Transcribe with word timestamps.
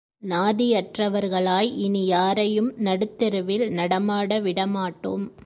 நாதியற்றவர்களாய் 0.23 1.71
இனி 1.75 2.05
யாரையும் 2.05 2.73
நடுத்தெருவில் 2.77 3.69
நடமாட 3.69 4.39
விடமாட்டோம். 4.39 5.31